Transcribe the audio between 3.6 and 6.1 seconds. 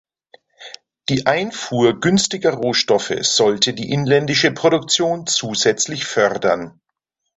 die inländische Produktion zusätzlich